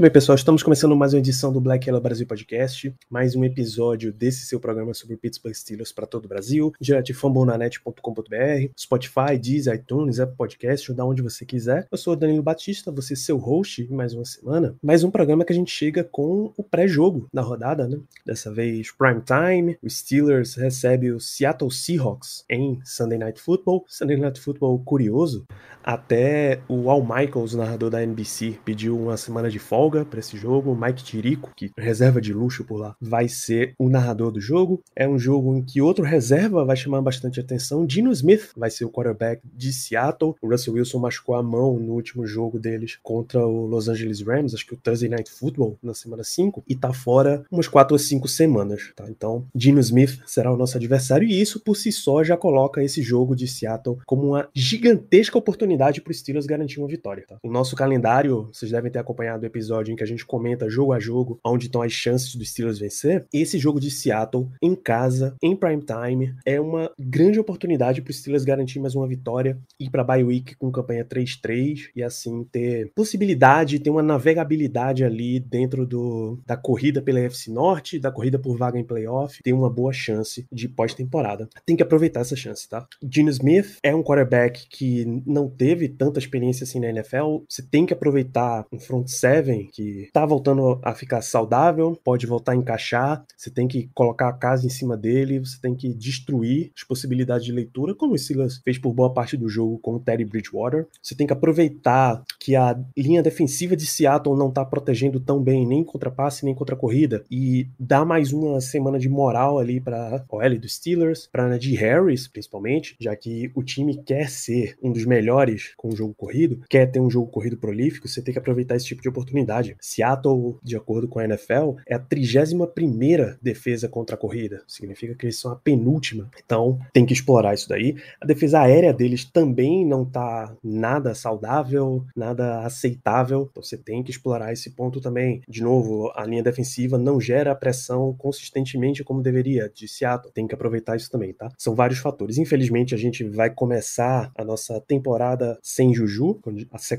[0.00, 3.44] Muito bem, pessoal, estamos começando mais uma edição do Black Yellow Brasil Podcast, mais um
[3.44, 9.38] episódio desse seu programa sobre Pittsburgh Steelers para todo o Brasil, direto de fambonanet.com.br, Spotify,
[9.38, 11.86] Deezer, iTunes, Apple Podcast, ou da onde você quiser.
[11.92, 15.52] Eu sou o Danilo Batista, você seu host mais uma semana, mais um programa que
[15.52, 17.98] a gente chega com o pré-jogo da rodada, né?
[18.24, 23.84] Dessa vez prime time, o Steelers recebe o Seattle Seahawks em Sunday Night Football.
[23.86, 25.44] Sunday Night Football curioso,
[25.84, 30.74] até o Al Michaels, narrador da NBC, pediu uma semana de folga para esse jogo.
[30.74, 34.82] Mike Tirico, que reserva de luxo por lá, vai ser o narrador do jogo.
[34.94, 37.86] É um jogo em que outro reserva vai chamar bastante atenção.
[37.86, 40.34] Dino Smith vai ser o quarterback de Seattle.
[40.40, 44.54] O Russell Wilson machucou a mão no último jogo deles contra o Los Angeles Rams,
[44.54, 47.98] acho que o Thursday Night Football, na semana 5, e tá fora umas 4 ou
[47.98, 49.06] 5 semanas, tá?
[49.08, 53.02] Então, Dino Smith será o nosso adversário e isso por si só já coloca esse
[53.02, 57.38] jogo de Seattle como uma gigantesca oportunidade para os Steelers garantir uma vitória, tá?
[57.42, 60.92] O nosso calendário, vocês devem ter acompanhado o episódio em que a gente comenta jogo
[60.92, 63.26] a jogo onde estão as chances dos Steelers vencer.
[63.32, 68.18] Esse jogo de Seattle em casa, em prime time, é uma grande oportunidade para os
[68.18, 72.90] Steelers garantir mais uma vitória, ir para bye week com campanha 3-3 e assim ter
[72.94, 78.56] possibilidade, ter uma navegabilidade ali dentro do, da corrida pela FC Norte, da corrida por
[78.56, 81.48] vaga em playoff, ter uma boa chance de pós-temporada.
[81.64, 82.86] Tem que aproveitar essa chance, tá?
[83.02, 87.44] Gino Smith é um quarterback que não teve tanta experiência assim na NFL.
[87.48, 92.52] Você tem que aproveitar um front seven que tá voltando a ficar saudável, pode voltar
[92.52, 93.24] a encaixar.
[93.36, 97.44] Você tem que colocar a casa em cima dele, você tem que destruir as possibilidades
[97.44, 100.86] de leitura, como o Silas fez por boa parte do jogo com o Teddy Bridgewater.
[101.02, 105.66] Você tem que aproveitar que a linha defensiva de Seattle não tá protegendo tão bem
[105.66, 110.24] nem contra passe nem contra corrida e dar mais uma semana de moral ali para
[110.28, 115.04] OL dos Steelers, para Najee Harris principalmente, já que o time quer ser um dos
[115.04, 118.76] melhores com o jogo corrido, quer ter um jogo corrido prolífico, você tem que aproveitar
[118.76, 119.49] esse tipo de oportunidade.
[119.80, 124.62] Seattle, de acordo com a NFL, é a 31 defesa contra a corrida.
[124.66, 126.30] Significa que eles são a penúltima.
[126.44, 127.96] Então, tem que explorar isso daí.
[128.20, 133.48] A defesa aérea deles também não tá nada saudável, nada aceitável.
[133.50, 135.42] Então, você tem que explorar esse ponto também.
[135.48, 140.32] De novo, a linha defensiva não gera pressão consistentemente como deveria de Seattle.
[140.32, 141.50] Tem que aproveitar isso também, tá?
[141.58, 142.38] São vários fatores.
[142.38, 146.40] Infelizmente, a gente vai começar a nossa temporada sem Juju,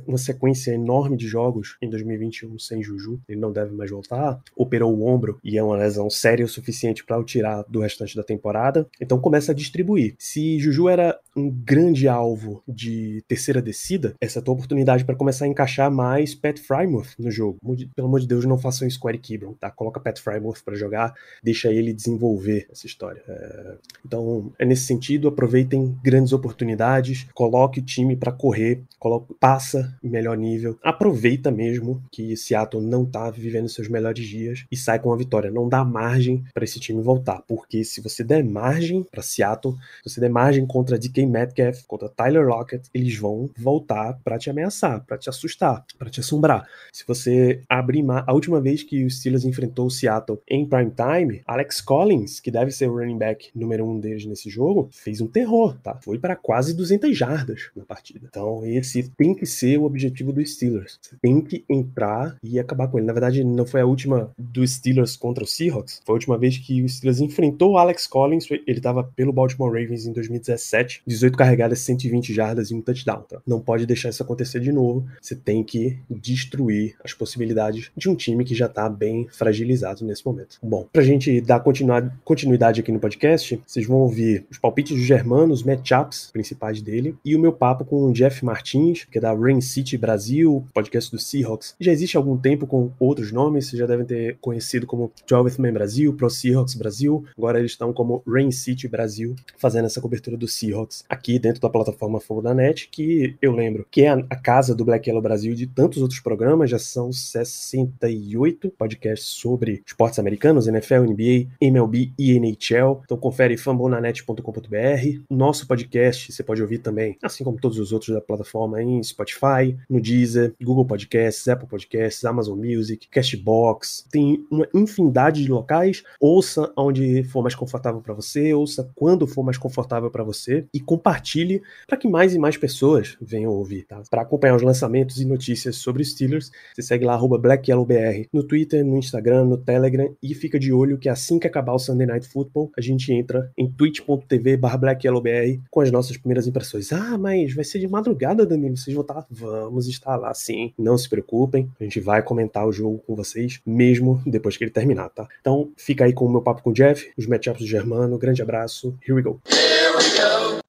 [0.08, 3.20] uma sequência enorme de jogos em 2021 sem Juju.
[3.28, 4.40] Ele não deve mais voltar.
[4.56, 8.16] Operou o ombro e é uma lesão séria o suficiente para o tirar do restante
[8.16, 8.88] da temporada.
[9.00, 10.16] Então começa a distribuir.
[10.18, 15.16] Se Juju era um grande alvo de terceira descida, essa é a tua oportunidade para
[15.16, 17.58] começar a encaixar mais Pat Frymouth no jogo.
[17.96, 19.72] Pelo amor de Deus, não façam Eric Kibron, tá?
[19.72, 21.14] Coloca Pat Frymouth para jogar,
[21.44, 23.22] deixa ele desenvolver essa história.
[23.28, 23.76] É...
[24.06, 29.34] Então, é nesse sentido, aproveitem grandes oportunidades, coloque o time para correr, coloque...
[29.40, 35.00] passa melhor nível, aproveita mesmo que Seattle não tá vivendo seus melhores dias e sai
[35.00, 35.52] com a vitória.
[35.52, 40.10] Não dá margem para esse time voltar, porque se você der margem para Seattle, se
[40.10, 45.04] você der margem contra DK Metcalf, contra Tyler Lockett, eles vão voltar para te ameaçar,
[45.06, 46.68] para te assustar, para te assombrar.
[46.92, 51.42] Se você abrir a última vez que o Steelers enfrentou o Seattle em prime time,
[51.46, 55.28] Alex Collins, que deve ser o running back número um deles nesse jogo, fez um
[55.28, 55.98] terror, tá?
[56.04, 58.28] Foi para quase 200 jardas na partida.
[58.30, 61.00] Então, esse tem que ser o objetivo do Steelers.
[61.02, 63.08] Você tem que entrar e acabar com ele.
[63.08, 66.58] Na verdade, não foi a última dos Steelers contra o Seahawks, foi a última vez
[66.58, 71.38] que o Steelers enfrentou o Alex Collins, ele estava pelo Baltimore Ravens em 2017, 18
[71.38, 73.22] carregadas, 120 jardas e um touchdown.
[73.22, 73.42] Tá?
[73.46, 75.06] Não pode deixar isso acontecer de novo.
[75.22, 80.26] Você tem que destruir as possibilidades de um time que já está bem fragilizado nesse
[80.26, 80.58] momento.
[80.62, 85.62] Bom, pra gente dar continuidade aqui no podcast, vocês vão ouvir os palpites dos germanos,
[85.62, 89.34] os matchups principais dele e o meu papo com o Jeff Martins, que é da
[89.34, 91.76] Rain City Brasil, podcast do Seahawks.
[91.80, 95.60] Já existe há algum tempo com outros nomes, vocês já devem ter conhecido como 12
[95.60, 97.26] Man Brasil, Pro Seahawks Brasil.
[97.38, 101.70] Agora eles estão como Rain City Brasil, fazendo essa cobertura do Seahawks aqui dentro da
[101.70, 105.54] plataforma Fogo da Net, que eu lembro que é a casa do Black Yellow Brasil
[105.54, 112.38] de tantos outros programas, já são 68 podcasts sobre esportes americanos, NFL, NBA, MLB e
[112.38, 113.02] NHL.
[113.04, 115.22] Então confere fambonanet.com.br.
[115.30, 119.76] Nosso podcast você pode ouvir também, assim como todos os outros da plataforma, em Spotify,
[119.90, 126.04] no Deezer, Google Podcasts, Apple Podcasts Podcasts, Amazon Music, Castbox, tem uma infinidade de locais.
[126.20, 130.80] Ouça onde for mais confortável para você, ouça quando for mais confortável para você e
[130.80, 134.02] compartilhe para que mais e mais pessoas venham ouvir, tá?
[134.10, 138.84] Para acompanhar os lançamentos e notícias sobre os Steelers, você segue lá BlackYellowBR no Twitter,
[138.84, 142.28] no Instagram, no Telegram e fica de olho que assim que acabar o Sunday Night
[142.28, 146.92] Football, a gente entra em twitch.tv/blackyellowbr com as nossas primeiras impressões.
[146.92, 149.26] Ah, mas vai ser de madrugada, Danilo, vocês vão estar?
[149.30, 150.74] Vamos estar lá sim.
[150.78, 154.72] Não se preocupem, a gente vai comentar o jogo com vocês mesmo depois que ele
[154.72, 155.28] terminar, tá?
[155.40, 158.18] Então, fica aí com o meu papo com o Jeff, os matchups do Germano.
[158.18, 158.98] Grande abraço.
[159.02, 159.40] Here we go.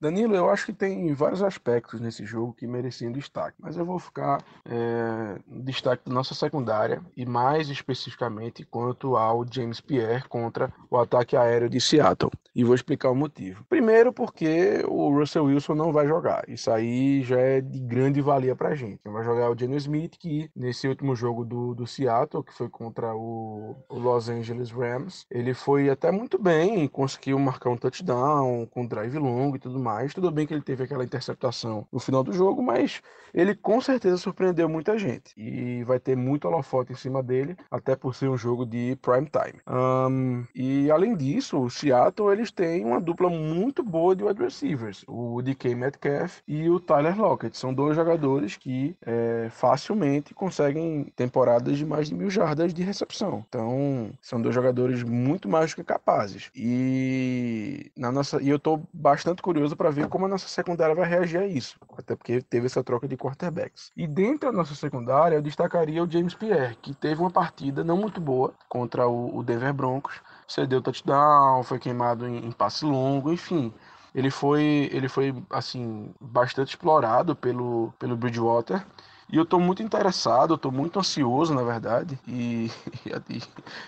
[0.00, 3.99] Danilo, eu acho que tem vários aspectos nesse jogo que mereciam destaque, mas eu vou
[3.99, 10.96] ficar é, destaque da nossa secundária e mais especificamente quanto ao James Pierre contra o
[10.99, 12.32] ataque aéreo de Seattle.
[12.55, 13.64] E vou explicar o motivo.
[13.69, 16.44] Primeiro, porque o Russell Wilson não vai jogar.
[16.49, 19.00] Isso aí já é de grande valia pra gente.
[19.05, 22.69] Vai jogar é o Geno Smith, que nesse último jogo do, do Seattle, que foi
[22.69, 28.67] contra o, o Los Angeles Rams, ele foi até muito bem, conseguiu marcar um touchdown
[28.67, 30.12] com drive longo e tudo mais.
[30.14, 33.00] Tudo bem que ele teve aquela interceptação no final do jogo, mas
[33.32, 35.32] ele com certeza surpreendeu muita gente.
[35.36, 39.28] E vai ter muito holofote em cima dele, até por ser um jogo de prime
[39.28, 39.60] time.
[39.66, 45.04] Um, e além disso, o Seattle eles têm uma dupla muito boa de wide receivers,
[45.06, 47.56] o DK Metcalf e o Tyler Lockett.
[47.56, 53.44] São dois jogadores que é, facilmente conseguem temporadas de mais de mil jardas de recepção.
[53.48, 56.50] Então, são dois jogadores muito mais do que capazes.
[56.54, 58.80] E na nossa, e eu tô
[59.12, 62.64] bastante curioso para ver como a nossa secundária vai reagir a isso, até porque teve
[62.64, 63.93] essa troca de quarterbacks.
[63.94, 67.97] E dentro da nossa secundária, eu destacaria o James Pierre, que teve uma partida não
[67.99, 70.14] muito boa contra o, Denver Broncos,
[70.49, 73.73] cedeu touchdown, foi queimado em, em passe longo, enfim
[74.14, 78.85] ele foi ele foi assim bastante explorado pelo pelo Bridgewater
[79.32, 82.70] e eu estou muito interessado, estou muito ansioso, na verdade, e,
[83.06, 83.43] e,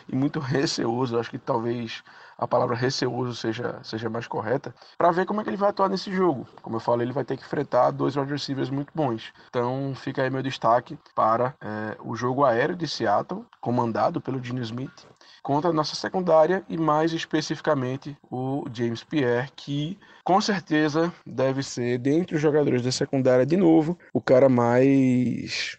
[0.09, 1.19] e muito receoso.
[1.19, 2.03] Acho que talvez
[2.39, 5.91] a palavra receoso seja, seja mais correta, para ver como é que ele vai atuar
[5.91, 6.49] nesse jogo.
[6.63, 9.35] Como eu falei, ele vai ter que enfrentar dois wide receivers muito bons.
[9.51, 14.63] Então fica aí meu destaque para é, o jogo aéreo de Seattle, comandado pelo Gene
[14.63, 15.07] Smith,
[15.43, 21.99] contra a nossa secundária e mais especificamente o James Pierre, que com certeza deve ser,
[21.99, 25.79] dentre os jogadores da secundária, de novo, o cara mais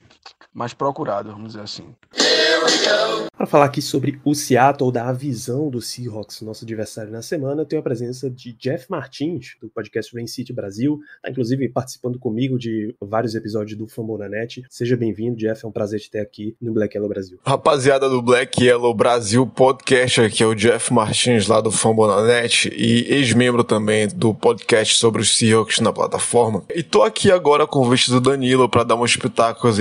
[0.53, 1.93] mais procurado, vamos dizer assim.
[3.37, 7.65] Para falar aqui sobre o Seattle, da visão do Seahawks, nosso adversário na semana, eu
[7.65, 12.57] tenho a presença de Jeff Martins, do podcast Rain City Brasil, tá inclusive participando comigo
[12.57, 14.63] de vários episódios do Fambona Net.
[14.67, 17.37] Seja bem-vindo, Jeff, é um prazer te ter aqui no Black Yellow Brasil.
[17.45, 22.73] Rapaziada do Black Yellow Brasil Podcast, aqui é o Jeff Martins, lá do Fambona Net,
[22.75, 26.63] e ex-membro também do podcast sobre os Seahawks na plataforma.
[26.73, 29.77] E tô aqui agora com o convite do Danilo para dar uns pitacos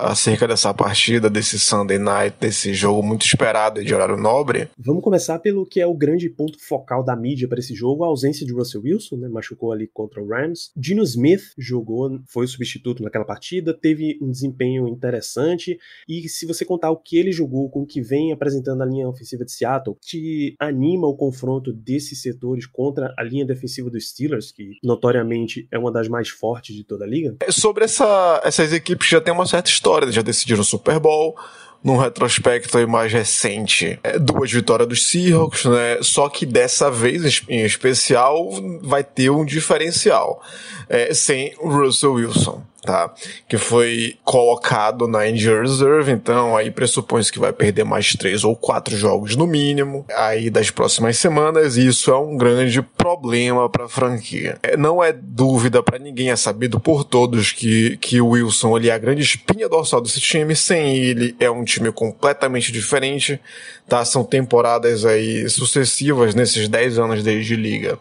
[0.00, 4.68] acerca dessa partida, desse Sunday Night, desse jogo muito esperado de horário nobre.
[4.76, 8.08] Vamos começar pelo que é o grande ponto focal da mídia para esse jogo, a
[8.08, 10.70] ausência de Russell Wilson, né, machucou ali contra o Rams.
[10.76, 15.78] Dino Smith jogou, foi o substituto naquela partida, teve um desempenho interessante
[16.08, 19.08] e se você contar o que ele jogou com o que vem apresentando a linha
[19.08, 24.50] ofensiva de Seattle, te anima o confronto desses setores contra a linha defensiva dos Steelers,
[24.50, 27.36] que notoriamente é uma das mais fortes de toda a liga?
[27.50, 31.36] Sobre essa, essas equipes já tem uma certa história, já decidiram o Super Bowl,
[31.82, 35.98] num retrospecto mais recente, é, duas vitórias dos Seahawks, né?
[36.02, 38.50] Só que dessa vez, em especial,
[38.82, 40.42] vai ter um diferencial.
[40.88, 43.12] É, sem Russell Wilson tá?
[43.48, 48.54] Que foi colocado na injury reserve, então aí pressupõe-se que vai perder mais três ou
[48.54, 53.86] quatro jogos no mínimo aí das próximas semanas e isso é um grande problema para
[53.86, 54.58] a franquia.
[54.62, 58.88] É, não é dúvida para ninguém, é sabido por todos que, que o Wilson ele
[58.88, 63.40] é a grande espinha dorsal desse time, sem ele é um time completamente diferente,
[63.88, 64.04] tá?
[64.04, 67.98] São temporadas aí sucessivas nesses 10 anos desde liga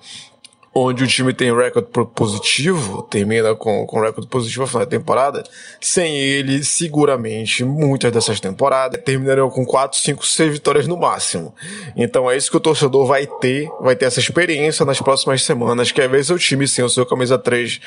[0.80, 5.44] onde o time tem recorde positivo, termina com, com recorde positivo no final da temporada,
[5.82, 11.54] sem ele, seguramente, muitas dessas temporadas terminariam com 4, 5, 6 vitórias no máximo.
[11.96, 15.92] Então é isso que o torcedor vai ter, vai ter essa experiência nas próximas semanas,
[15.92, 17.80] que é ver seu time sem o seu camisa 3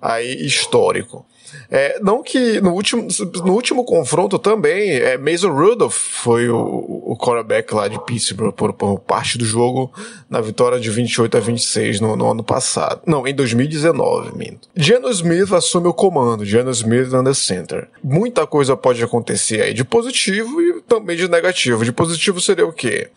[0.00, 1.24] aí histórico.
[1.70, 3.06] É, não que no último,
[3.44, 8.72] no último confronto também, é, Mason Rudolph foi o, o quarterback lá de Pittsburgh por,
[8.72, 9.92] por, parte do jogo
[10.28, 13.02] na vitória de 28 a 26 no, no ano passado.
[13.06, 14.68] Não, em 2019, minto.
[14.74, 17.88] Geno Smith assume o comando, Geno Smith the center.
[18.02, 21.84] Muita coisa pode acontecer aí de positivo e também de negativo.
[21.84, 23.08] De positivo seria o quê?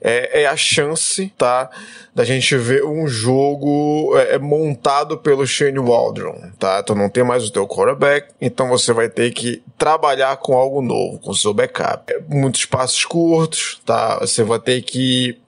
[0.00, 1.70] É, é a chance, tá?
[2.14, 6.82] Da gente ver um jogo é, é montado pelo Shane Waldron, tá?
[6.82, 10.82] Tu não tem mais o teu quarterback, então você vai ter que trabalhar com algo
[10.82, 12.12] novo, com seu backup.
[12.12, 14.18] É, muitos passos curtos, tá?
[14.20, 15.38] Você vai ter que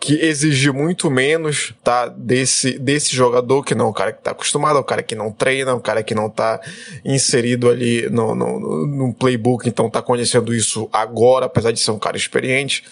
[0.00, 2.08] que exigir muito menos, tá?
[2.08, 5.14] Desse, desse jogador que não é um cara que tá acostumado, é um cara que
[5.14, 6.60] não treina, é um cara que não tá
[7.04, 11.90] inserido ali no, no, no, no playbook, então tá conhecendo isso agora, apesar de ser
[11.90, 12.84] um cara experiente.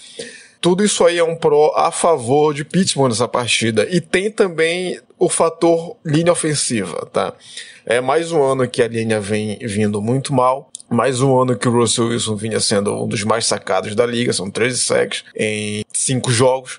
[0.63, 3.87] Tudo isso aí é um pró a favor de Pittsburgh nessa partida.
[3.91, 7.35] E tem também o fator linha ofensiva, tá?
[7.85, 10.72] É mais um ano que a linha vem vindo muito mal.
[10.93, 14.31] Mais um ano que o Russell Wilson vinha sendo um dos mais sacados da liga,
[14.31, 16.79] são 13 sacks em cinco jogos.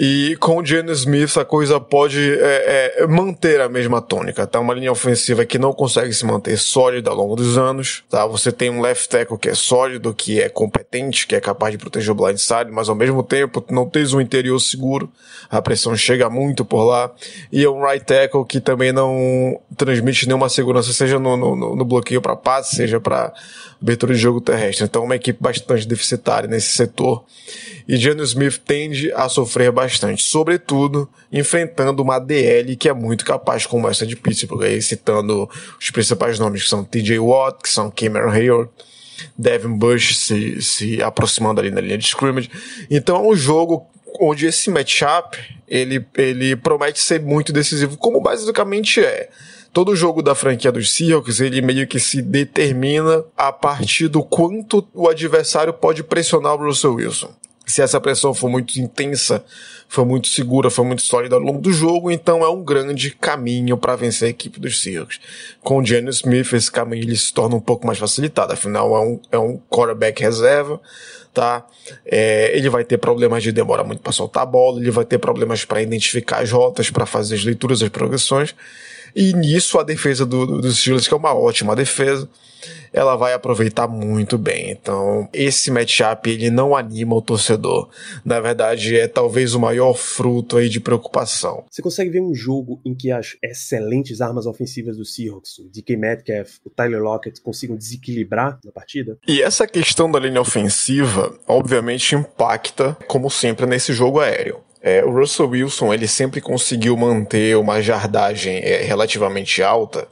[0.00, 4.60] E com o Geno Smith a coisa pode é, é, manter a mesma tônica, tá?
[4.60, 8.24] Uma linha ofensiva que não consegue se manter sólida ao longo dos anos, tá?
[8.24, 11.78] Você tem um left tackle que é sólido, que é competente, que é capaz de
[11.78, 15.10] proteger o blindside, mas ao mesmo tempo não tens um interior seguro,
[15.50, 17.10] a pressão chega muito por lá,
[17.50, 21.84] e é um right tackle que também não transmite nenhuma segurança, seja no, no, no
[21.84, 23.32] bloqueio para passe, seja para
[23.80, 24.84] abertura de jogo terrestre.
[24.84, 27.24] Então, uma equipe bastante deficitária nesse setor.
[27.86, 33.66] E Geno Smith tende a sofrer bastante, sobretudo enfrentando uma DL que é muito capaz,
[33.66, 35.48] como essa de Pittsburgh, aí citando
[35.80, 38.70] os principais nomes que são TJ Watt, que são Cameron Hayward,
[39.36, 42.50] Devin Bush se, se aproximando ali na linha de scrimmage.
[42.90, 43.86] Então é um jogo
[44.20, 49.28] onde esse matchup ele, ele promete ser muito decisivo, como basicamente é
[49.72, 54.86] todo jogo da franquia dos Seahawks, ele meio que se determina a partir do quanto
[54.94, 57.30] o adversário pode pressionar o Russell Wilson.
[57.66, 59.44] Se essa pressão for muito intensa,
[59.88, 63.76] for muito segura, for muito sólida ao longo do jogo, então é um grande caminho
[63.76, 65.20] para vencer a equipe dos Seahawks.
[65.60, 69.00] Com o Geno Smith, esse caminho ele se torna um pouco mais facilitado, afinal é
[69.00, 70.80] um, é um quarterback reserva,
[71.32, 71.66] tá?
[72.06, 75.18] É, ele vai ter problemas de demora muito para soltar a bola, ele vai ter
[75.18, 78.54] problemas para identificar as rotas, para fazer as leituras, as progressões,
[79.14, 82.28] e nisso a defesa do, do, dos Steelers, que é uma ótima defesa,
[82.92, 84.70] ela vai aproveitar muito bem.
[84.70, 87.88] Então, esse matchup ele não anima o torcedor.
[88.24, 91.64] Na verdade, é talvez o maior fruto aí de preocupação.
[91.70, 95.96] Você consegue ver um jogo em que as excelentes armas ofensivas do Seahawks, o DK
[95.96, 99.18] Metcalf, o Tyler Lockett, consigam desequilibrar na partida?
[99.26, 104.67] E essa questão da linha ofensiva, obviamente, impacta, como sempre, nesse jogo aéreo.
[104.82, 110.06] É, o Russell Wilson ele sempre conseguiu manter uma jardagem é, relativamente alta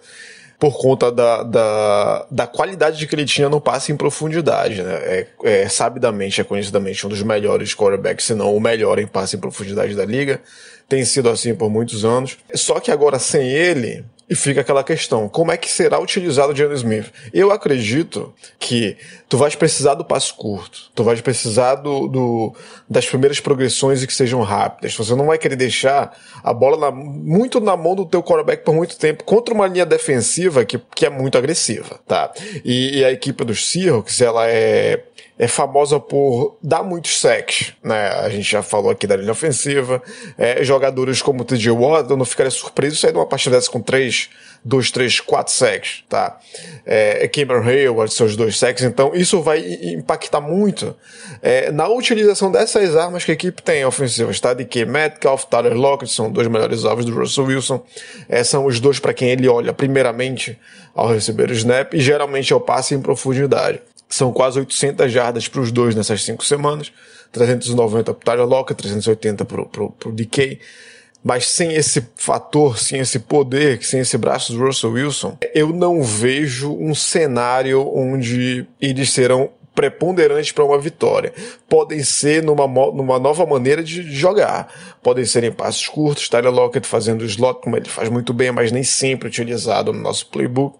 [0.59, 4.83] por conta da, da, da qualidade que ele tinha no passe em profundidade.
[4.83, 4.95] Né?
[4.95, 9.37] É, é, sabidamente, é conhecidamente um dos melhores quarterbacks, se não o melhor em passe
[9.37, 10.41] em profundidade da liga.
[10.89, 12.39] Tem sido assim por muitos anos.
[12.55, 16.57] Só que agora sem ele, e fica aquela questão, como é que será utilizado o
[16.57, 17.13] Geno Smith?
[17.33, 18.97] Eu acredito que
[19.29, 22.57] tu vais precisar do passo curto, tu vais precisar do, do,
[22.91, 24.97] das primeiras progressões e que sejam rápidas.
[24.97, 28.75] Você não vai querer deixar a bola na, muito na mão do teu quarterback por
[28.75, 32.33] muito tempo contra uma linha defensiva que, que é muito agressiva, tá?
[32.65, 35.05] E, e a equipe dos Seahawks, ela é
[35.39, 38.09] é famosa por dar muitos sacks, né?
[38.09, 40.03] A gente já falou aqui da linha ofensiva.
[40.39, 43.71] É, jogadores como o TJ Watt, eu não ficaria surpreso sair de uma partida dessa
[43.71, 44.31] com três,
[44.65, 46.39] dois, três, quatro sacks, tá?
[46.87, 48.83] É, é Cameron Hayward, seus dois sacks.
[48.83, 49.61] Então, isso vai
[49.93, 50.97] impactar muito
[51.43, 54.55] é, na utilização dessas armas que a equipe tem ofensivas, tá?
[54.55, 57.85] De que Metcalf, Tyler Lockett são dois melhores alvos do Russell Wilson.
[58.27, 60.59] É, são os dois para quem ele olha primeiramente
[60.95, 63.81] ao receber o snap e geralmente é o passe em profundidade.
[64.09, 66.93] São quase 800 jardas para os dois nessas cinco semanas.
[67.33, 70.61] 390 para o Tyler Lockett, 380 para o DK.
[71.23, 76.03] Mas sem esse fator, sem esse poder, sem esse braço do Russell Wilson, eu não
[76.03, 81.33] vejo um cenário onde eles serão preponderantes para uma vitória.
[81.69, 84.73] Podem ser numa, numa nova maneira de jogar.
[85.03, 88.71] Podem ser em passos curtos, Tyler Lockett fazendo slot, como ele faz muito bem, mas
[88.71, 90.79] nem sempre utilizado no nosso playbook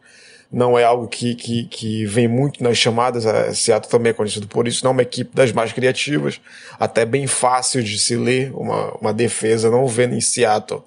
[0.51, 3.27] não é algo que, que, que vem muito nas chamadas.
[3.27, 4.85] A Seattle também é conhecido por isso.
[4.85, 6.41] Não é uma equipe das mais criativas,
[6.79, 10.83] até bem fácil de se ler uma, uma defesa, não vendo em Seattle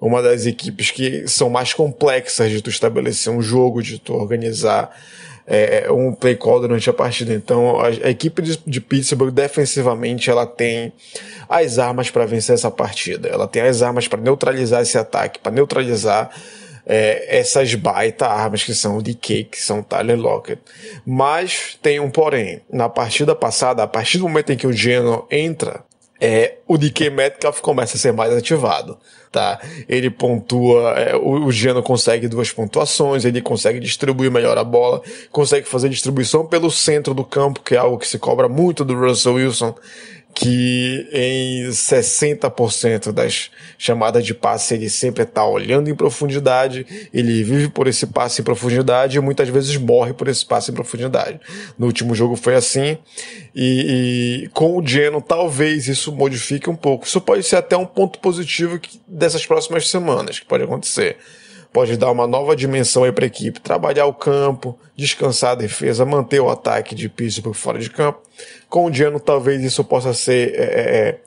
[0.00, 4.94] uma das equipes que são mais complexas de tu estabelecer um jogo, de tu organizar
[5.46, 7.32] é, um play call durante a partida.
[7.32, 10.92] Então, a, a equipe de, de, Pittsburgh defensivamente ela tem
[11.48, 13.28] as armas para vencer essa partida.
[13.28, 16.30] Ela tem as armas para neutralizar esse ataque, para neutralizar
[16.86, 20.60] é, essas baita armas que são o DK, que são Tyler Lockett.
[21.06, 22.60] Mas tem um porém.
[22.70, 25.82] Na partida passada, a partir do momento em que o Geno entra,
[26.20, 28.98] é, o DK Metcalf começa a ser mais ativado.
[29.32, 29.60] Tá?
[29.88, 35.02] Ele pontua, é, o, o Geno consegue duas pontuações, ele consegue distribuir melhor a bola,
[35.32, 38.94] consegue fazer distribuição pelo centro do campo, que é algo que se cobra muito do
[38.94, 39.74] Russell Wilson
[40.34, 47.68] que em 60% das chamadas de passe ele sempre está olhando em profundidade, ele vive
[47.68, 51.40] por esse passe em profundidade e muitas vezes morre por esse passe em profundidade.
[51.78, 52.98] No último jogo foi assim,
[53.54, 57.06] e, e com o Geno talvez isso modifique um pouco.
[57.06, 61.16] Isso pode ser até um ponto positivo dessas próximas semanas, que pode acontecer
[61.74, 66.06] pode dar uma nova dimensão aí para a equipe, trabalhar o campo, descansar a defesa,
[66.06, 68.20] manter o ataque de Pittsburgh fora de campo.
[68.68, 71.20] Com o Diano, talvez isso possa ser é, é, é,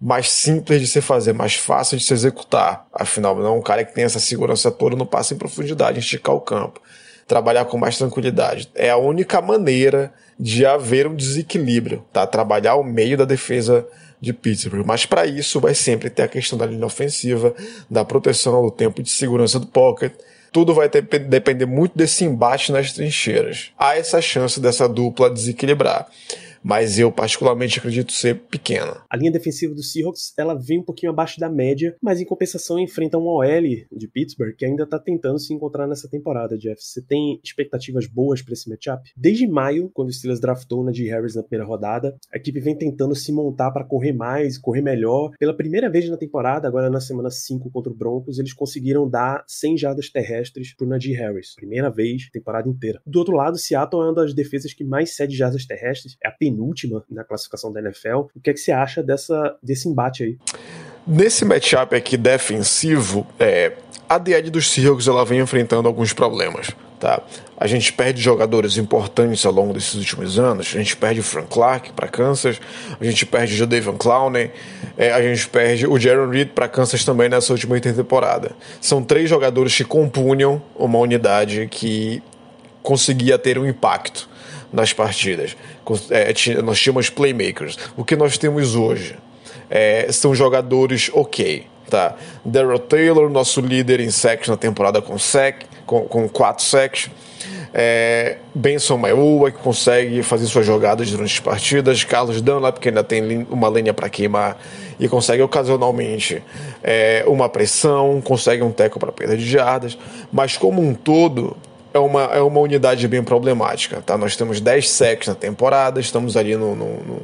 [0.00, 2.86] mais simples de se fazer, mais fácil de se executar.
[2.92, 6.32] Afinal, não é um cara que tem essa segurança toda no passe em profundidade, esticar
[6.32, 6.80] o campo.
[7.26, 8.70] Trabalhar com mais tranquilidade.
[8.76, 12.24] É a única maneira de haver um desequilíbrio, tá?
[12.24, 13.84] Trabalhar o meio da defesa
[14.20, 14.86] de Pittsburgh.
[14.86, 17.54] Mas para isso vai sempre ter a questão da linha ofensiva,
[17.90, 20.12] da proteção, do tempo de segurança do pocket.
[20.50, 23.70] Tudo vai ter, depender muito desse embate nas trincheiras.
[23.78, 26.08] Há essa chance dessa dupla desequilibrar
[26.62, 29.02] mas eu particularmente acredito ser pequena.
[29.10, 32.78] A linha defensiva do Seahawks ela vem um pouquinho abaixo da média, mas em compensação
[32.78, 33.62] enfrenta um OL
[33.92, 36.82] de Pittsburgh que ainda tá tentando se encontrar nessa temporada, Jeff.
[36.82, 39.10] Você tem expectativas boas para esse matchup?
[39.16, 41.08] Desde maio, quando o Steelers draftou na G.
[41.08, 45.32] Harris na primeira rodada, a equipe vem tentando se montar para correr mais, correr melhor.
[45.38, 49.44] Pela primeira vez na temporada, agora na semana 5 contra o Broncos, eles conseguiram dar
[49.46, 51.54] 100 jardas terrestres pro Najee Harris.
[51.54, 53.00] Primeira vez, temporada inteira.
[53.06, 56.32] Do outro lado, Seattle é uma das defesas que mais cede jardas terrestres, é a
[56.48, 58.26] penúltima na classificação da NFL.
[58.34, 60.38] O que é que você acha dessa, desse embate aí?
[61.06, 63.72] Nesse matchup aqui defensivo, é,
[64.08, 66.68] a DL dos Seahawks ela vem enfrentando alguns problemas.
[66.98, 67.22] Tá?
[67.56, 70.72] A gente perde jogadores importantes ao longo desses últimos anos.
[70.74, 72.60] A gente perde o Frank Clark para Kansas,
[73.00, 74.50] a gente perde o Jadavion Clowney,
[74.96, 78.50] é, a gente perde o Jaron Reed para Kansas também nessa última temporada.
[78.80, 82.20] São três jogadores que compunham uma unidade que
[82.82, 84.28] conseguia ter um impacto
[84.72, 85.56] nas partidas.
[86.10, 87.78] É, nós tínhamos playmakers.
[87.96, 89.16] O que nós temos hoje
[89.70, 91.66] é, são jogadores ok.
[91.88, 92.14] Tá?
[92.44, 97.10] Daryl Taylor, nosso líder em sacks na temporada com, sec, com, com quatro sacks.
[97.72, 102.04] É, Benson Maiua, que consegue fazer suas jogadas durante as partidas.
[102.04, 104.58] Carlos Dunlap, que ainda tem uma linha para queimar
[104.98, 106.42] e consegue ocasionalmente
[106.82, 109.96] é, uma pressão, consegue um teco para perda de jardas.
[110.32, 111.56] Mas como um todo,
[111.92, 114.02] é uma, é uma unidade bem problemática.
[114.04, 114.16] Tá?
[114.16, 117.22] Nós temos 10 sacks na temporada, estamos ali no, no, no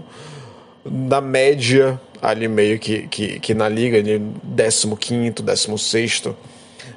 [0.84, 4.20] na média, ali meio que, que, que na liga, de
[4.98, 6.22] 15, 16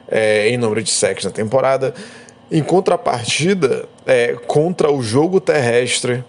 [0.10, 1.94] é, em número de sacks na temporada.
[2.52, 6.24] Em contrapartida, é, contra o jogo terrestre,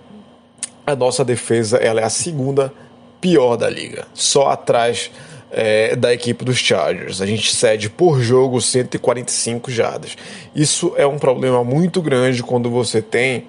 [0.86, 2.72] a nossa defesa ela é a segunda
[3.20, 5.10] pior da liga, só atrás
[5.50, 7.20] é, da equipe dos Chargers.
[7.20, 10.16] A gente cede por jogo 145 jardas.
[10.54, 13.46] Isso é um problema muito grande quando você tem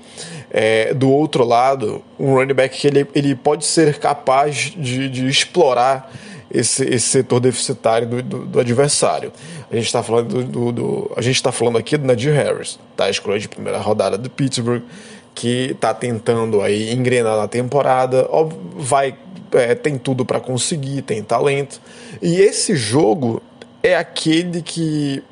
[0.51, 5.27] é, do outro lado um running back que ele, ele pode ser capaz de, de
[5.27, 6.11] explorar
[6.51, 9.31] esse, esse setor deficitário do, do, do adversário.
[9.69, 13.09] A gente está falando do, do, a gente está falando aqui do Nadir Harris, tá?
[13.09, 14.81] Escolha de primeira rodada do Pittsburgh,
[15.35, 18.27] que está tentando aí engrenar na temporada,
[18.75, 19.15] vai
[19.53, 21.81] é, tem tudo para conseguir, tem talento.
[22.21, 23.41] E esse jogo
[23.81, 25.23] é aquele que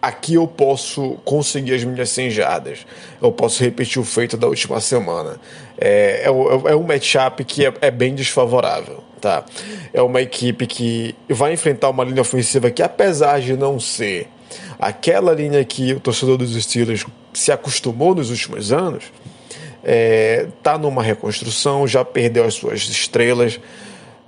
[0.00, 2.86] aqui eu posso conseguir as minhas 100 jardas.
[3.20, 5.40] Eu posso repetir o feito da última semana.
[5.78, 9.04] É, é, é um matchup que é, é, bem desfavorável.
[9.20, 9.44] Tá?
[9.92, 14.28] É uma equipe que vai enfrentar uma linha ofensiva que, apesar de não ser
[14.80, 19.04] aquela linha que o torcedor dos Steelers se acostumou nos últimos anos,
[19.82, 23.58] está é, tá numa reconstrução, já perdeu as suas estrelas,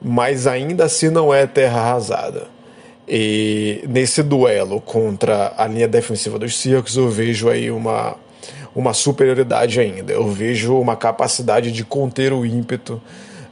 [0.02, 2.48] mas ainda assim não é terra arrasada.
[3.06, 8.16] E nesse duelo contra a linha defensiva dos Seahawks, eu vejo aí uma,
[8.74, 10.12] uma superioridade ainda.
[10.12, 13.00] Eu vejo uma capacidade de conter o ímpeto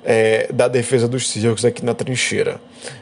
[0.05, 2.61] é, da defesa dos Seahawks aqui na trincheira.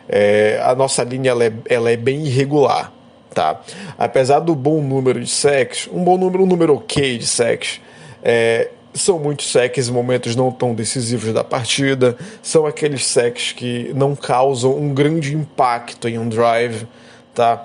[0.08, 2.92] É, a nossa linha ela é, ela é bem irregular.
[3.32, 3.60] Tá?
[3.96, 7.80] Apesar do bom número de sacks, um bom número, um número ok de sacks,
[8.24, 13.92] é, são muitos sacks em momentos não tão decisivos da partida, são aqueles sacks que
[13.94, 16.86] não causam um grande impacto em um drive,
[17.34, 17.64] tá?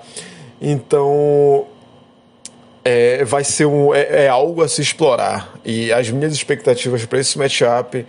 [0.60, 1.66] Então
[2.84, 7.18] é, vai ser um, é, é, algo a se explorar e as minhas expectativas para
[7.18, 8.06] esse matchup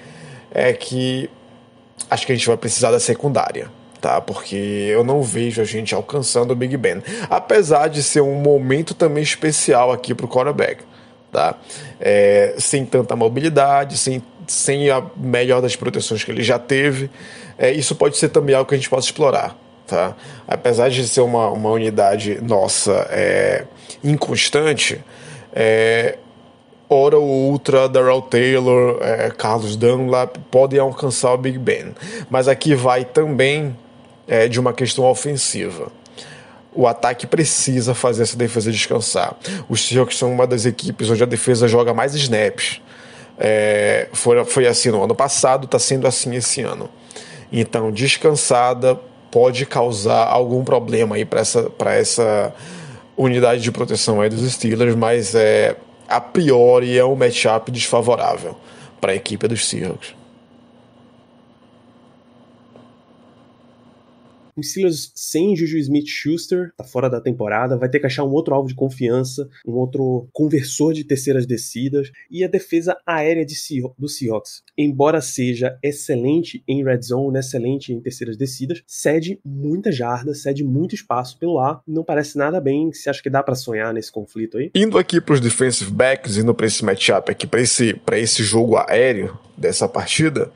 [0.51, 1.29] é que
[2.09, 3.69] acho que a gente vai precisar da secundária.
[3.99, 7.01] Tá, porque eu não vejo a gente alcançando o Big Ben.
[7.31, 10.83] Apesar de ser um momento também especial aqui para o quarterback
[11.31, 11.55] tá?
[11.99, 17.09] É, sem tanta mobilidade, sem, sem a melhor das proteções que ele já teve.
[17.57, 19.55] É, isso pode ser também algo que a gente possa explorar.
[19.85, 20.15] Tá?
[20.47, 23.65] Apesar de ser uma, uma unidade nossa é,
[24.03, 24.99] inconstante,
[25.53, 26.17] é,
[26.89, 31.95] hora ou outra, Darrell Taylor, é, Carlos Dunlap podem alcançar o Big Ben.
[32.29, 33.75] Mas aqui vai também
[34.27, 35.91] é, de uma questão ofensiva.
[36.77, 39.35] O ataque precisa fazer essa defesa descansar.
[39.67, 42.79] Os Seahawks são uma das equipes onde a defesa joga mais snaps.
[43.39, 46.87] É, foi, foi assim no ano passado, está sendo assim esse ano.
[47.51, 48.95] Então, descansada
[49.31, 52.53] pode causar algum problema aí para essa, essa
[53.17, 55.75] unidade de proteção aí dos Steelers, mas é,
[56.07, 58.55] a priori é um matchup desfavorável
[59.01, 60.16] para a equipe dos Seahawks.
[64.57, 68.55] O Steelers sem Juju Smith-Schuster, tá fora da temporada, vai ter que achar um outro
[68.55, 73.55] alvo de confiança, um outro conversor de terceiras descidas e a defesa aérea de
[73.97, 80.33] do Seahawks, embora seja excelente em red zone, excelente em terceiras descidas, cede muita jarda,
[80.33, 82.91] cede muito espaço pelo ar, não parece nada bem.
[82.91, 84.71] Você acha que dá para sonhar nesse conflito aí?
[84.73, 88.77] Indo aqui para os defensive backs, indo para esse matchup aqui, para esse, esse jogo
[88.77, 90.51] aéreo dessa partida,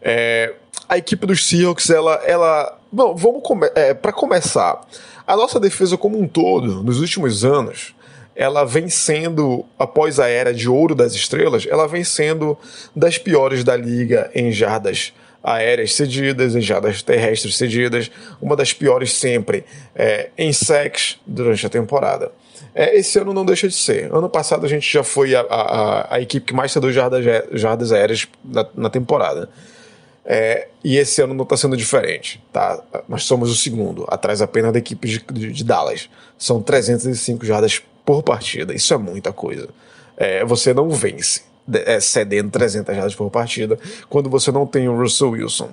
[0.00, 0.54] é,
[0.88, 4.78] a equipe dos Seahawks, ela, ela Bom, vamos come é, para começar.
[5.26, 7.94] A nossa defesa como um todo, nos últimos anos,
[8.36, 12.54] ela vem sendo, após a era de ouro das estrelas, ela vem sendo
[12.94, 18.10] das piores da liga em jardas aéreas cedidas, em jardas terrestres cedidas,
[18.42, 22.30] uma das piores sempre é, em sacks durante a temporada.
[22.74, 24.14] É, esse ano não deixa de ser.
[24.14, 27.90] Ano passado a gente já foi a, a, a equipe que mais cedeu jardas, jardas
[27.90, 29.48] aéreas na, na temporada.
[30.24, 32.42] É, e esse ano não está sendo diferente.
[32.52, 32.82] Tá?
[33.08, 36.08] Nós somos o segundo, atrás apenas da equipe de, de, de Dallas.
[36.38, 38.74] São 305 jardas por partida.
[38.74, 39.68] Isso é muita coisa.
[40.16, 44.96] É, você não vence é, cedendo 300 jardas por partida quando você não tem o
[44.96, 45.70] Russell Wilson.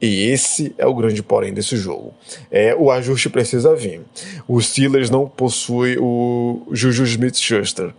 [0.00, 2.12] E esse é o grande porém desse jogo.
[2.50, 4.00] É, o ajuste precisa vir.
[4.48, 7.94] Os Steelers não possuem o Juju Smith-Schuster.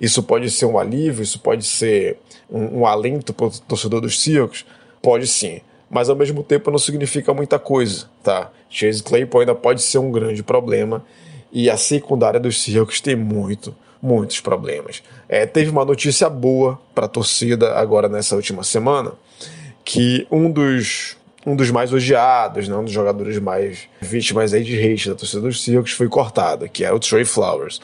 [0.00, 2.18] Isso pode ser um alívio, isso pode ser
[2.48, 4.64] um, um alento para o torcedor dos Seahawks,
[5.02, 8.50] Pode sim, mas ao mesmo tempo não significa muita coisa, tá?
[8.68, 11.04] Chase Claypool ainda pode ser um grande problema
[11.52, 15.02] e a secundária dos Seahawks tem muito, muitos problemas.
[15.28, 19.12] É, teve uma notícia boa para a torcida agora nessa última semana,
[19.84, 24.76] que um dos um dos mais odiados, né, um dos jogadores mais vítimas aí de
[24.76, 27.80] hate da torcida dos Seahawks foi cortado, que era o Trey Flowers.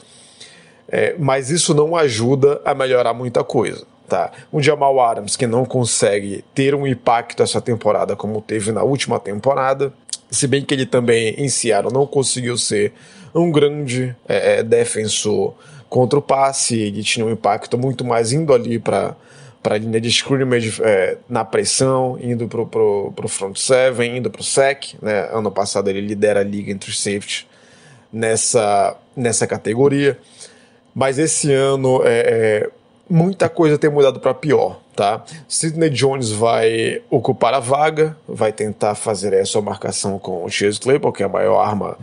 [0.87, 3.87] É, mas isso não ajuda a melhorar muita coisa.
[4.07, 4.31] Tá.
[4.53, 9.19] Um Jamal Adams que não consegue ter um impacto essa temporada como teve na última
[9.19, 9.91] temporada,
[10.29, 12.93] se bem que ele também em Seattle não conseguiu ser
[13.33, 15.55] um grande é, é defensor
[15.89, 19.15] contra o passe, ele tinha um impacto muito mais indo ali para
[19.63, 24.41] para a linha de scrimmage é, na pressão, indo para pro front seven, indo para
[24.41, 24.93] o sec.
[25.01, 25.27] Né?
[25.33, 27.03] Ano passado ele lidera a liga entre os
[28.13, 30.19] nessa, nessa categoria.
[30.93, 32.69] Mas esse ano é, é
[33.09, 35.23] muita coisa tem mudado para pior, tá?
[35.47, 41.11] Sidney Jones vai ocupar a vaga, vai tentar fazer essa marcação com o Chase Claypool,
[41.11, 41.97] que é a maior arma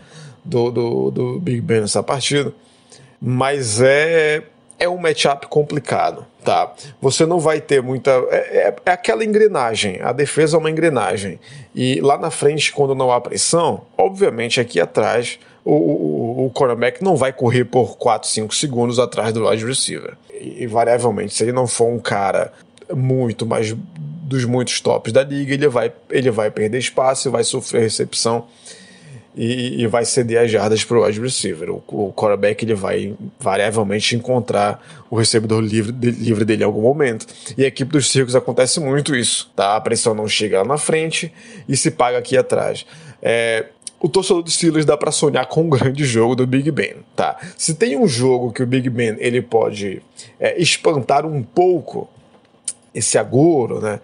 [0.45, 2.53] do, do, do Big Ben nessa partida,
[3.21, 4.43] mas é
[4.83, 6.73] é um matchup complicado, tá?
[7.01, 8.11] Você não vai ter muita.
[8.31, 10.01] É, é, é, aquela engrenagem.
[10.03, 11.39] A defesa é uma engrenagem.
[11.73, 17.03] E lá na frente, quando não há pressão, obviamente aqui atrás o, o, o cornerback
[17.03, 20.15] não vai correr por 4, 5 segundos atrás do wide receiver.
[20.33, 22.53] E, invariavelmente, se ele não for um cara
[22.95, 23.75] muito mais
[24.33, 28.47] dos muitos tops da liga, ele vai, ele vai perder espaço, vai sofrer recepção
[29.37, 31.71] e, e vai ceder as jardas para o wide receiver.
[31.71, 36.83] O, o quarterback ele vai variavelmente encontrar o recebedor livre, de, livre dele em algum
[36.83, 37.27] momento.
[37.57, 39.51] E a equipe dos Circos acontece muito isso.
[39.55, 39.77] Tá?
[39.77, 41.33] A pressão não chega lá na frente
[41.69, 42.85] e se paga aqui atrás.
[43.21, 43.67] É,
[44.03, 47.39] o torcedor dos Steelers dá para sonhar com um grande jogo do Big Ben, tá?
[47.57, 50.03] Se tem um jogo que o Big Ben ele pode
[50.41, 52.09] é, espantar um pouco
[52.93, 54.01] esse agouro, né?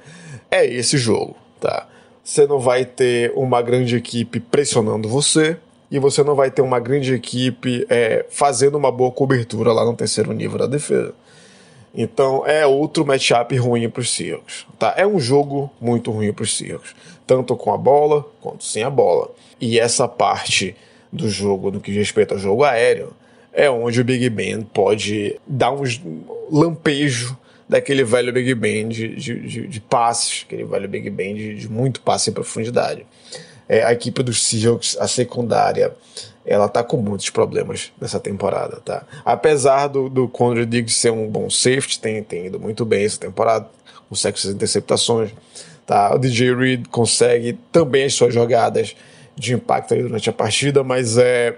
[0.48, 1.88] É esse jogo, tá?
[2.22, 5.56] Você não vai ter uma grande equipe pressionando você
[5.90, 9.96] e você não vai ter uma grande equipe é, fazendo uma boa cobertura lá no
[9.96, 11.12] terceiro nível da defesa.
[12.00, 14.64] Então é outro matchup ruim para os Seahawks.
[14.78, 14.94] Tá?
[14.96, 16.94] É um jogo muito ruim para os Seahawks,
[17.26, 19.28] tanto com a bola quanto sem a bola.
[19.60, 20.76] E essa parte
[21.12, 23.12] do jogo, no que diz respeito ao jogo aéreo,
[23.52, 25.82] é onde o Big Ben pode dar um
[26.48, 27.36] lampejo
[27.68, 31.68] daquele velho Big Ben de, de, de, de passes, aquele velho Big Ben de, de
[31.68, 33.04] muito passe em profundidade.
[33.68, 35.92] É, a equipe dos Seahawks, a secundária,
[36.48, 39.04] ela tá com muitos problemas nessa temporada, tá?
[39.24, 43.20] Apesar do, do Conrad Diggs ser um bom safety, tem, tem ido muito bem essa
[43.20, 43.68] temporada,
[44.08, 45.30] consegue suas interceptações,
[45.86, 46.14] tá?
[46.14, 48.96] O DJ Reed consegue também as suas jogadas
[49.36, 51.54] de impacto durante a partida, mas é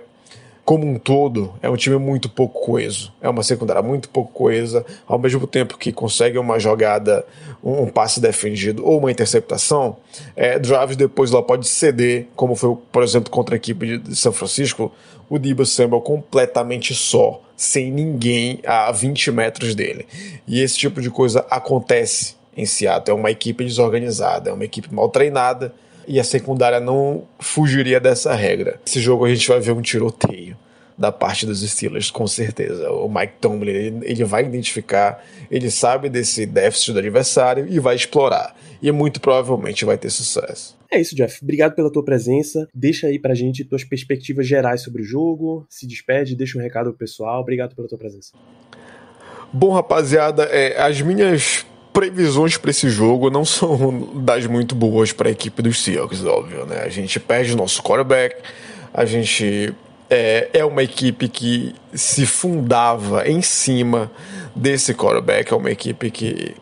[0.70, 3.12] como um todo, é um time muito pouco coeso.
[3.20, 7.26] É uma secundária muito pouco coesa, ao mesmo tempo que consegue uma jogada,
[7.61, 9.96] um passe defendido ou uma interceptação,
[10.37, 14.30] é, drives depois ela pode ceder, como foi, por exemplo, contra a equipe de São
[14.30, 14.92] Francisco,
[15.28, 20.06] o Debo Samuel completamente só, sem ninguém a 20 metros dele.
[20.46, 23.16] E esse tipo de coisa acontece em Seattle.
[23.16, 25.74] É uma equipe desorganizada, é uma equipe mal treinada
[26.11, 28.81] e a secundária não fugiria dessa regra.
[28.85, 30.57] Esse jogo a gente vai ver um tiroteio
[30.99, 32.90] da parte dos Steelers, com certeza.
[32.90, 37.94] O Mike Tomlin, ele, ele, vai identificar, ele sabe desse déficit do adversário e vai
[37.94, 38.57] explorar.
[38.83, 40.77] E muito provavelmente vai ter sucesso.
[40.90, 41.38] É isso, Jeff.
[41.44, 42.68] Obrigado pela tua presença.
[42.75, 45.64] Deixa aí pra gente tuas perspectivas gerais sobre o jogo.
[45.70, 47.40] Se despede, deixa um recado pro pessoal.
[47.40, 48.33] Obrigado pela tua presença.
[49.53, 55.29] Bom, rapaziada, é, as minhas previsões para esse jogo não são das muito boas para
[55.29, 56.83] a equipe dos Seahawks, óbvio, né?
[56.85, 58.37] A gente perde nosso quarterback,
[58.92, 59.74] a gente
[60.09, 64.11] é, é uma equipe que se fundava em cima
[64.55, 66.55] desse quarterback, é uma equipe que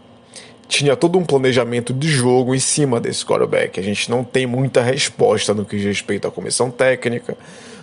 [0.69, 3.81] tinha todo um planejamento de jogo em cima desse quarterback.
[3.81, 7.37] A gente não tem muita resposta no que diz respeito à comissão técnica,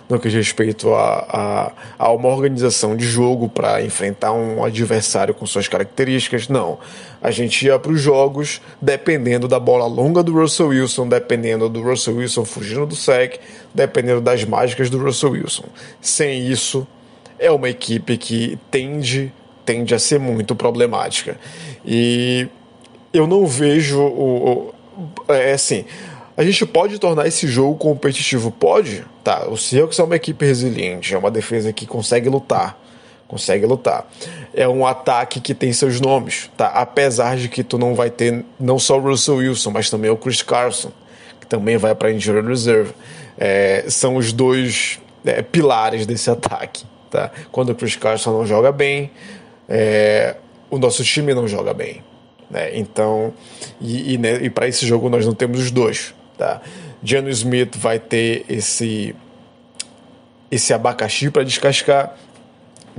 [0.08, 5.34] no que diz respeito a, a, a uma organização de jogo para enfrentar um adversário
[5.34, 6.48] com suas características.
[6.48, 6.78] Não.
[7.20, 11.82] A gente ia para os jogos dependendo da bola longa do Russell Wilson, dependendo do
[11.82, 13.40] Russell Wilson fugindo do sec,
[13.74, 15.64] dependendo das mágicas do Russell Wilson.
[16.00, 16.86] Sem isso,
[17.38, 19.32] é uma equipe que tende,
[19.64, 21.36] tende a ser muito problemática.
[21.84, 22.48] E
[23.12, 24.72] eu não vejo o,
[25.28, 25.84] o é assim
[26.36, 28.50] a gente pode tornar esse jogo competitivo?
[28.50, 29.04] Pode.
[29.26, 32.78] Tá, o Seahawks é uma equipe resiliente, é uma defesa que consegue lutar.
[33.26, 34.08] Consegue lutar.
[34.54, 36.68] É um ataque que tem seus nomes, tá?
[36.68, 40.16] Apesar de que tu não vai ter não só o Russell Wilson, mas também o
[40.16, 40.92] Chris Carson,
[41.40, 42.92] que também vai para injury reserve.
[43.36, 47.32] É, são os dois é, pilares desse ataque, tá?
[47.50, 49.10] Quando o Chris Carson não joga bem,
[49.68, 50.36] é,
[50.70, 52.00] o nosso time não joga bem.
[52.48, 52.78] Né?
[52.78, 53.34] Então,
[53.80, 56.14] e, e, né, e para esse jogo nós não temos os dois.
[56.38, 56.60] Tá?
[57.06, 59.14] Jano Smith vai ter esse
[60.50, 62.16] esse abacaxi para descascar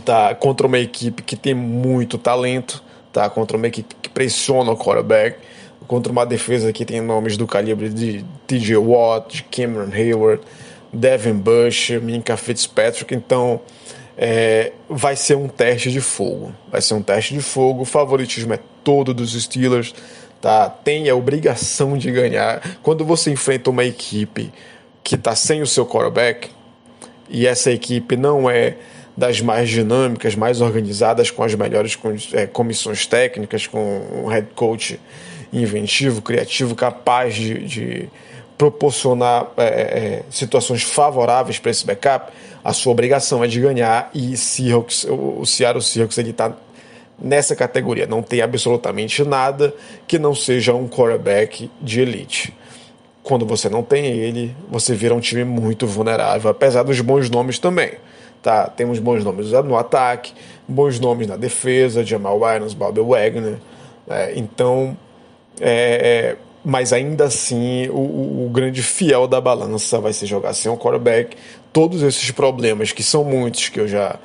[0.05, 0.33] tá?
[0.35, 3.29] contra uma equipe que tem muito talento, tá?
[3.29, 5.39] contra uma equipe que pressiona o quarterback,
[5.87, 10.41] contra uma defesa que tem nomes do calibre de TJ Watt, de Cameron Hayward,
[10.91, 13.13] Devin Bush, Minka Fitzpatrick.
[13.13, 13.59] Então
[14.17, 16.53] é, vai ser um teste de fogo.
[16.71, 17.81] Vai ser um teste de fogo.
[17.81, 19.93] O favoritismo é todo dos Steelers
[20.41, 20.69] tá?
[20.69, 22.77] Tem a obrigação de ganhar.
[22.81, 24.51] Quando você enfrenta uma equipe
[25.03, 26.49] que está sem o seu quarterback
[27.29, 28.75] e essa equipe não é
[29.15, 31.97] das mais dinâmicas, mais organizadas, com as melhores
[32.33, 34.99] é, comissões técnicas, com um head coach
[35.51, 38.09] inventivo, criativo, capaz de, de
[38.57, 42.31] proporcionar é, é, situações favoráveis para esse backup,
[42.63, 46.53] a sua obrigação é de ganhar e Seahawks, o Seattle Seahawks está
[47.19, 48.05] nessa categoria.
[48.05, 49.73] Não tem absolutamente nada
[50.07, 52.53] que não seja um quarterback de elite.
[53.23, 57.59] Quando você não tem ele, você vira um time muito vulnerável, apesar dos bons nomes
[57.59, 57.93] também.
[58.41, 58.67] Tá?
[58.67, 60.33] Temos bons nomes no ataque,
[60.67, 63.57] bons nomes na defesa, Jamal Williams, Bob Wagner.
[64.09, 64.97] É, então,
[65.59, 70.71] é, é, mas ainda assim, o, o, grande fiel da balança vai ser jogar sem
[70.71, 71.35] um quarterback.
[71.73, 74.17] Todos esses problemas, que são muitos, que eu já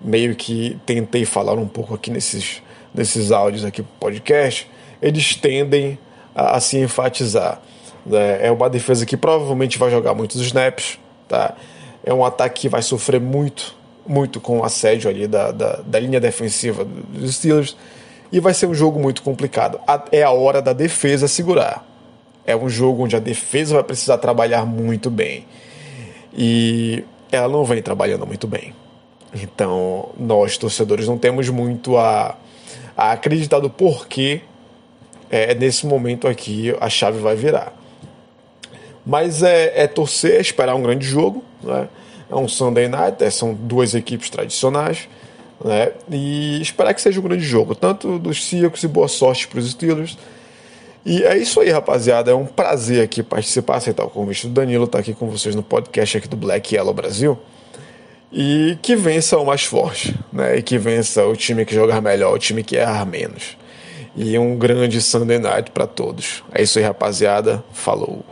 [0.00, 2.62] meio que tentei falar um pouco aqui nesses,
[2.94, 5.98] nesses áudios aqui pro podcast, eles tendem
[6.34, 7.60] a, a se enfatizar.
[8.04, 8.46] Né?
[8.46, 11.54] É uma defesa que provavelmente vai jogar muitos snaps, tá?
[12.04, 16.00] É um ataque que vai sofrer muito, muito com o assédio ali da, da, da
[16.00, 17.76] linha defensiva dos Steelers
[18.32, 19.78] e vai ser um jogo muito complicado.
[20.10, 21.86] É a hora da defesa segurar.
[22.46, 25.46] É um jogo onde a defesa vai precisar trabalhar muito bem.
[26.32, 28.72] E ela não vem trabalhando muito bem.
[29.34, 32.36] Então, nós, torcedores, não temos muito a,
[32.96, 34.40] a acreditar do porquê
[35.30, 37.72] é, nesse momento aqui a chave vai virar.
[39.06, 41.44] Mas é, é torcer, é esperar um grande jogo.
[41.62, 41.88] Né?
[42.28, 45.08] É um Sunday Night, é, são duas equipes tradicionais.
[45.64, 45.92] Né?
[46.10, 49.70] E esperar que seja um grande jogo, tanto dos Seahawks e boa sorte para os
[49.70, 50.18] Steelers.
[51.06, 52.30] E é isso aí, rapaziada.
[52.30, 55.54] É um prazer aqui participar, aceitar o convite do Danilo, estar tá aqui com vocês
[55.54, 57.38] no podcast aqui do Black Yellow Brasil
[58.32, 60.58] e que vença o mais forte, né?
[60.58, 63.56] E que vença o time que jogar melhor, o time que errar menos.
[64.16, 66.42] E um grande Sunday night para todos.
[66.52, 67.62] É isso aí, rapaziada.
[67.72, 68.24] Falou.